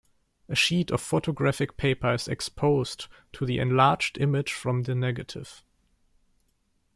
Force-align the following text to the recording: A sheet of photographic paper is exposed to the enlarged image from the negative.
A 0.49 0.55
sheet 0.55 0.89
of 0.89 0.99
photographic 0.99 1.77
paper 1.77 2.11
is 2.11 2.27
exposed 2.27 3.05
to 3.33 3.45
the 3.45 3.59
enlarged 3.59 4.17
image 4.17 4.51
from 4.51 4.81
the 4.81 4.95
negative. 4.95 5.63